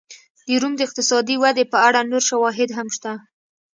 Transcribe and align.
د 0.47 0.49
روم 0.61 0.73
د 0.77 0.81
اقتصادي 0.87 1.35
ودې 1.41 1.65
په 1.73 1.77
اړه 1.87 1.99
نور 2.11 2.23
شواهد 2.29 2.69
هم 2.77 2.87
شته. 2.95 3.13